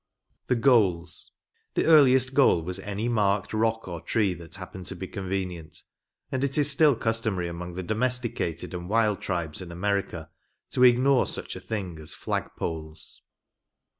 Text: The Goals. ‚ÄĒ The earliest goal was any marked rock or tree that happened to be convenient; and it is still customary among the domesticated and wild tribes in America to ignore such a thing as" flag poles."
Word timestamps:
The 0.47 0.55
Goals. 0.55 1.33
‚ÄĒ 1.33 1.73
The 1.75 1.85
earliest 1.85 2.33
goal 2.33 2.63
was 2.63 2.79
any 2.79 3.07
marked 3.07 3.53
rock 3.53 3.87
or 3.87 4.01
tree 4.01 4.33
that 4.33 4.55
happened 4.55 4.87
to 4.87 4.95
be 4.95 5.07
convenient; 5.07 5.83
and 6.31 6.43
it 6.43 6.57
is 6.57 6.71
still 6.71 6.95
customary 6.95 7.47
among 7.47 7.73
the 7.73 7.83
domesticated 7.83 8.73
and 8.73 8.89
wild 8.89 9.21
tribes 9.21 9.61
in 9.61 9.71
America 9.71 10.31
to 10.71 10.81
ignore 10.83 11.27
such 11.27 11.55
a 11.55 11.61
thing 11.61 11.99
as" 11.99 12.15
flag 12.15 12.49
poles." 12.57 13.21